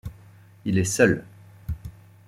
Il 0.65 0.79
est 0.79 0.83
seul. 0.83 1.23